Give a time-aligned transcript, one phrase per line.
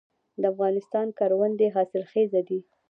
[0.41, 2.59] د افغانستان کروندې حاصلخیزه دي